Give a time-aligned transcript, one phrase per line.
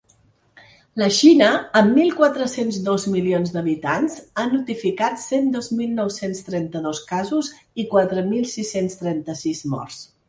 [1.01, 1.49] La Xina,
[1.81, 7.51] amb mil quatre-cents dos milions d’habitants, ha notificat cent dos mil nou-cents trenta-dos casos
[7.85, 10.05] i quatre mil sis-cents trenta-sis morts.